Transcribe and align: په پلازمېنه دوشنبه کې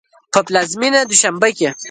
په 0.33 0.39
پلازمېنه 0.47 0.99
دوشنبه 1.09 1.49
کې 1.57 1.69